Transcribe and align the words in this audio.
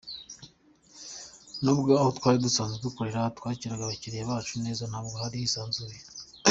Nubwo 1.63 1.89
aho 2.01 2.09
twari 2.17 2.37
dusanzwe 2.45 2.77
dukorera 2.85 3.21
twakiraga 3.37 3.81
abakiliya 3.85 4.29
bacu 4.31 4.53
neza 4.65 4.83
ntabwo 4.91 5.15
hari 5.23 5.35
hisanzuye. 5.43 5.97